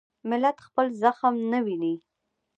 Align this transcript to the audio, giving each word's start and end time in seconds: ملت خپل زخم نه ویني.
ملت 0.29 0.57
خپل 0.67 0.87
زخم 1.01 1.35
نه 1.51 1.59
ویني. 1.65 1.93